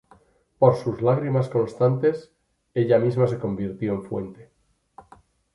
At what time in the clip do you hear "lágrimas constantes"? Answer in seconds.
1.03-2.31